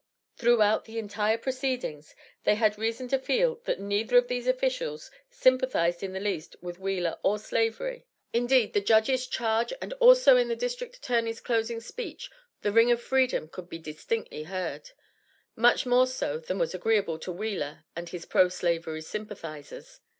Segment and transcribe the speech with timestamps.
[0.35, 6.01] Throughout the entire proceedings, they had reason to feel, that neither of these officials sympathized
[6.01, 8.07] in the least with Wheeler or Slavery.
[8.33, 12.31] Indeed in the Judge's charge and also in the District Attorney's closing speech
[12.63, 14.89] the ring of freedom could be distinctly heard
[15.55, 19.99] much more so than was agreeable to Wheeler and his Pro Slavery sympathizers.